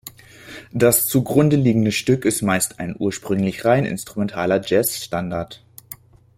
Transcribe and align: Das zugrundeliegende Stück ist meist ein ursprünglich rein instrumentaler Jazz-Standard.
Das 0.73 1.05
zugrundeliegende 1.05 1.91
Stück 1.91 2.25
ist 2.25 2.41
meist 2.41 2.79
ein 2.79 2.95
ursprünglich 2.97 3.65
rein 3.65 3.85
instrumentaler 3.85 4.59
Jazz-Standard. 4.65 5.63